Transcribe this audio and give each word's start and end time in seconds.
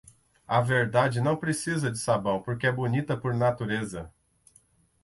A 0.49 0.61
verdade 0.63 1.21
não 1.21 1.37
precisa 1.37 1.91
de 1.91 1.99
sabão 1.99 2.41
porque 2.41 2.65
é 2.65 2.71
bonita 2.71 3.15
por 3.15 3.35
natureza. 3.35 4.11